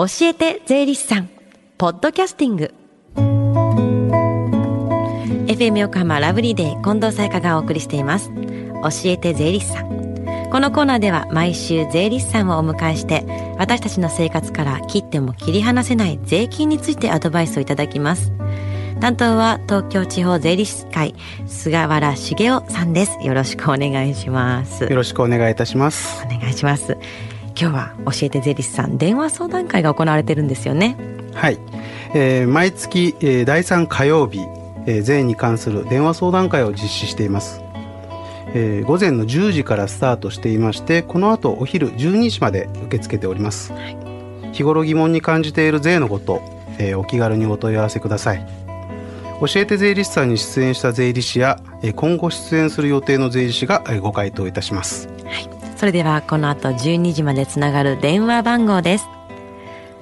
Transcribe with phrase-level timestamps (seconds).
[0.00, 1.28] 教えて税理士さん。
[1.76, 2.72] ポッドキャスティング。
[5.46, 8.30] FM 横浜ラブリーデー近藤沙耶香がお送りしています。
[8.30, 10.48] 教えて税理士さん。
[10.50, 13.26] このコーナーでは毎週税理士さんをお迎えして
[13.58, 18.32] 私たちの生活から切っても切り離せない税金についてアドバイスをいただきます。
[19.02, 21.14] 担当は東京地方税理士会
[21.46, 23.18] 菅原茂雄さんです。
[23.22, 24.84] よろしくお願いします。
[24.84, 26.24] よろしくお願いいたします。
[26.24, 26.96] お願いします
[27.60, 30.96] 今日は教えて税理士さん電話相談会が行われてるんですよね。
[31.34, 31.58] はい、
[32.14, 34.38] えー、毎月、えー、第3火曜日、
[34.86, 37.60] えー、税に関する電話相談会を実施しています。
[38.54, 43.96] えー、午前の10時からスタートしていましてこの後お昼12時まで受け付けております、はい、
[44.52, 46.42] 日頃疑問に感じている税のこと、
[46.78, 48.44] えー、お気軽にお問い合わせください。
[49.40, 55.19] 教えて税理士さんに出演した税理士や、えー、今後出演する予定の税理士が、えー、ご回答いたします、はい、
[55.80, 59.08] それではこの後12時までつながる電話番号です。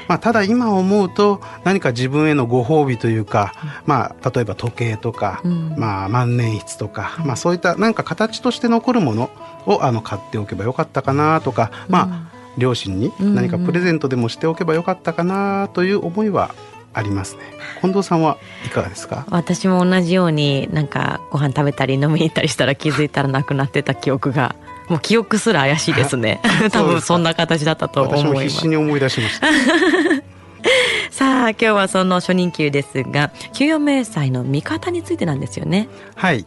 [0.08, 3.52] まあ、ただ今思うと何か自分へのご褒美というか、
[3.86, 9.30] まあ、例えば時計とか、うん、まあ、万年筆とか、まあ、そういった何か形として残るもの
[9.66, 16.52] をあの買っておけばよかったかなとか、まあ両親に何かプレゼントでもしておけばよかったかなという思いは
[16.92, 17.42] ありますね。
[17.80, 18.36] 近藤さんは
[18.66, 19.26] いかがですか？
[19.30, 24.56] 私も同じようになんかご飯食べたり飲みに行ったりしたら気づいたらなくなってた記憶が
[24.88, 26.40] もう記憶すら怪しいですね。
[26.72, 28.26] 多分そんな形だったと思います。
[28.26, 29.46] 私も必死に思い出しました。
[31.10, 35.88] さあ今日はその初任給ですが給与明細の見方についてなんですよね。
[36.14, 36.46] はい。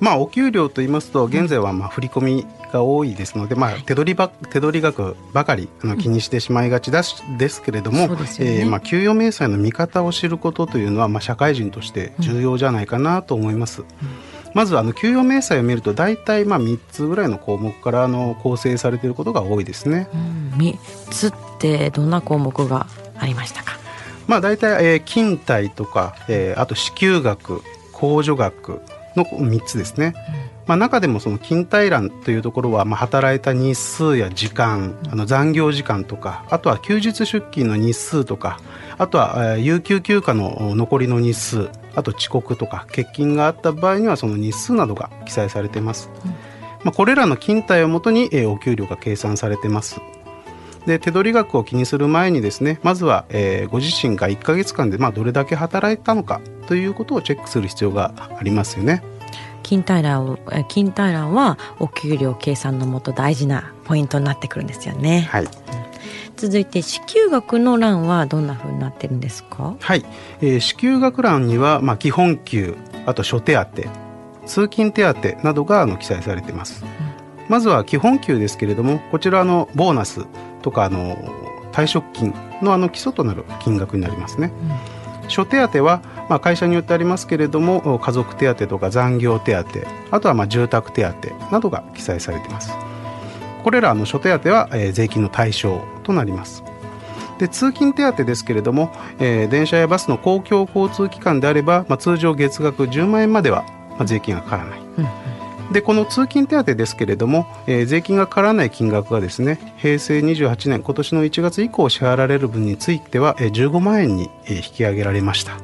[0.00, 8.16] まあお給料と言いますと現在はまあ振り込みが多いですので、まあ、手取りば手取り額ばかりあの気にしてしまいがちだし、ですけれども、ね。
[8.40, 13.82] えー、まあ、給与明細の見方を知ることというのは、まあ、社会人として重要じゃないかなと思います。
[13.82, 20.08] うんまずあの給与明細を見ると大体まあ3つぐらいの項目からあの構成されていることが多いですね。
[20.14, 20.78] うん、3
[21.10, 22.86] つってどんな項目が
[23.18, 23.78] ありましたか？
[24.26, 27.60] まあ大体、えー、勤怠とか、えー、あと支給額
[27.92, 28.80] 控除額
[29.14, 30.14] の3つですね。
[30.40, 38.58] うんまあ、中でもその勤怠欄というところは、まあ、働いた日数や時間あの残業時間とかあとは休日出勤の日数とか
[38.98, 46.36] あとは有給休暇の残りの日数あと遅刻とか欠勤があった場合にはその日数などが記載されています、うん、ま
[46.86, 50.00] あ、これらの勤怠をもとにお給料が計算されています。
[50.86, 59.02] で手取り額を気にする前にですねまずは、えー、ご自身が1か月間でまあどれだけ働いたのかということをチェックする必要がありますよね。
[59.66, 60.38] 勤怠欄
[60.68, 65.28] 勤怠欄はお給料計算のもと大事なポイントになってくるんですよね。
[65.28, 65.48] はい、
[66.36, 69.74] 続いて支給額の欄はどんなふうになってるんですか？
[69.80, 70.06] はい、
[70.40, 73.66] えー、支給額欄にはまあ基本給、あと諸手当、
[74.46, 76.84] 通勤手当などがあの記載されています。
[76.84, 76.88] うん、
[77.48, 80.26] まずは基本給ですけれども、こちらのボーナス
[80.62, 81.16] とかあの
[81.72, 84.52] 退職金のあの基礎となる金額になりますね。
[85.24, 89.64] うん、諸手当はまあ、会社によってありますけれども家族手当とか残業手当
[90.10, 92.72] あとはまあ住宅手当などが記載されています。
[93.62, 96.62] これらの諸手当は、えー、税金の対象となります。
[97.38, 105.06] で通勤手当ですけれども、えー、電車やバスの公共交通機関であれば、まあ、通常月額10万円までは、まあ、税金がかからない、うん
[105.72, 115.58] でこの通勤手当ですけれども、えー、税金がかからない金額がですね平成28年今年の1月以降支払われる分については、えー、15万円に、えー、引き上げられました。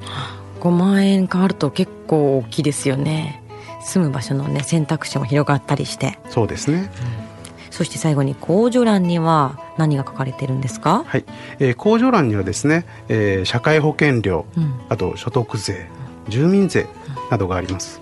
[0.62, 3.42] 5万円変わると結構大きいですよね。
[3.84, 6.20] 住む場所のね選択肢も広がったりして。
[6.30, 11.02] そうですね、うん、そして最後に控除欄には何が書かれてるんですか？
[11.04, 11.24] はい、
[11.58, 15.88] えー、控除欄にはですね、えー、社会保険料、うん、あと所得税
[16.28, 16.86] 住民税
[17.28, 18.00] などがあります、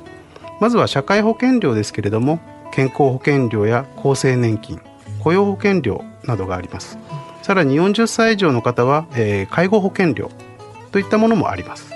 [0.61, 2.41] まずは社会保険料ですけれども
[2.75, 4.83] 健康保険料や厚生年金
[5.21, 6.99] 雇用保険料などがあります、
[7.41, 10.31] さらに40歳以上の方は、えー、介護保険料
[10.93, 11.91] といったものもあります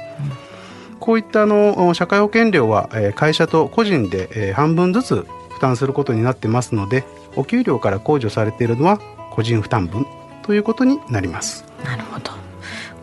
[1.04, 7.04] こういったあの社会保険料は会社と個人で半分ずつ負担することになってますので
[7.36, 8.98] お給料から控除されているのは
[9.30, 10.06] 個人負担分
[10.42, 11.66] ということになります。
[11.84, 12.30] なるほど。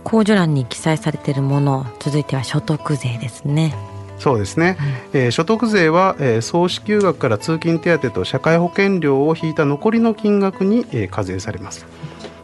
[0.03, 3.75] 控除欄に記載されているもの続いては所得税ですね。
[4.17, 4.77] そうですね、
[5.13, 11.85] うん、えー、所得税は、えー、総支給額から通勤手当と社会保険料を引いた残りの金額に、えー、課税されます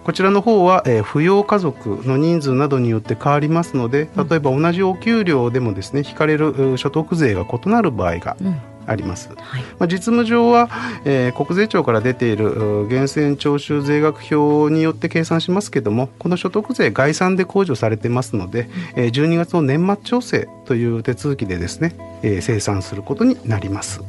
[0.08, 8.38] こちらの方は、えー、扶養家族の人数などによって変わりますので例えば同じお給料でもですね引かれる所得税が異なる場合が
[8.86, 10.70] あります、はい、まあ、実務上は、
[11.04, 12.52] えー、国税庁から出ている
[12.86, 21.94] 源泉徴収税額表によって計算しますけどもこの所得税概算で控除されてますので、えー、12月の年末調整という手続きでですね、
[22.24, 24.02] えー、生産することになります。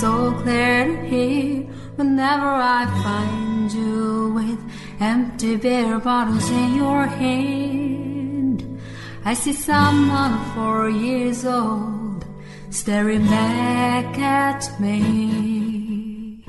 [0.00, 1.66] so clear to hear
[1.96, 4.58] whenever I find you with
[5.00, 8.80] empty beer bottles in your hand.
[9.24, 12.24] I see someone four years old
[12.70, 16.42] staring back at me.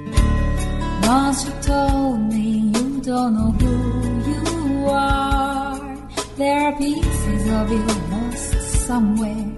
[1.04, 5.98] Once you told me you don't know who you are.
[6.38, 9.52] There are pieces of you lost somewhere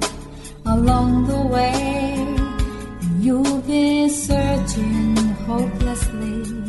[0.65, 2.35] along the way.
[3.19, 5.15] You've been searching
[5.45, 6.68] hopelessly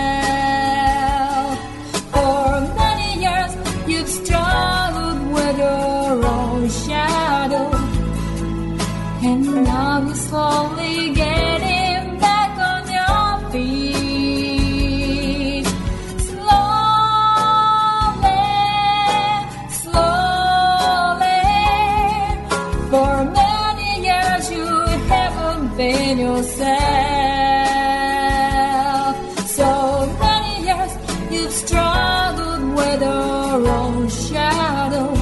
[33.51, 35.13] your own shadow.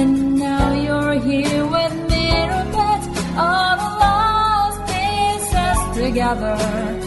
[0.00, 3.02] And now you're here with me, Robert,
[3.36, 7.01] all the lost pieces together.